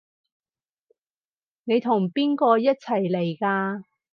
[1.63, 3.83] 你同邊個一齊嚟㗎？